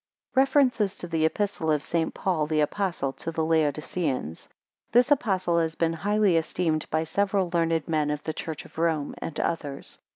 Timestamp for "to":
0.97-1.05, 3.13-3.31